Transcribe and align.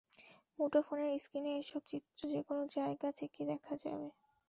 মুঠোফোনের 0.59 1.11
স্ক্রিনে 1.17 1.51
এসব 1.57 1.81
চিত্র 1.87 2.19
যেকোনো 2.29 2.61
জায়গা 2.75 3.09
থেকে 3.19 3.41
দেখা 3.51 3.73
যাবে। 3.83 4.07